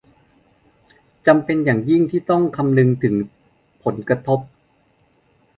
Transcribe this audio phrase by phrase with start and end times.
[1.27, 3.15] จำเป็นอย่างยิ่งที่จะต้องคำนึงถึง
[3.83, 4.39] ผลกระทบ